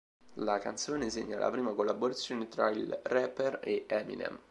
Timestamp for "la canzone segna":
0.41-1.37